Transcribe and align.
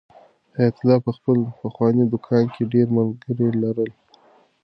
حیات 0.55 0.75
الله 0.79 0.97
په 1.05 1.11
خپل 1.17 1.37
پخواني 1.61 2.03
دوکان 2.13 2.43
کې 2.53 2.69
ډېر 2.73 2.87
ملګري 2.97 3.47
لرل. 3.63 3.91